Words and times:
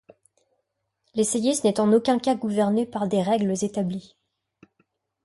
L'essayiste 1.13 1.63
n’est 1.63 1.79
en 1.79 1.93
aucun 1.93 2.17
cas 2.17 2.33
gouverné 2.33 2.87
par 2.87 3.07
des 3.07 3.21
règles 3.21 3.53
établies. 3.63 4.15